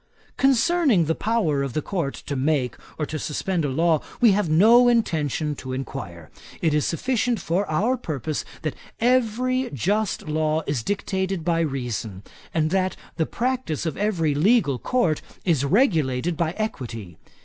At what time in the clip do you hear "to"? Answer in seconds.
2.15-2.35, 3.05-3.19, 5.53-5.73